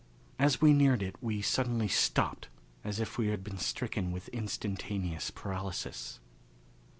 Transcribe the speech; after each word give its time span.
As 0.39 0.59
we 0.59 0.73
neared 0.73 1.03
it 1.03 1.15
we 1.21 1.43
suddenly 1.43 1.87
stopped 1.87 2.47
as 2.83 2.99
if 2.99 3.19
we 3.19 3.27
had 3.27 3.43
been 3.43 3.59
stricken 3.59 4.11
with 4.11 4.29
instantaneous 4.29 5.29
paralysis. 5.29 6.19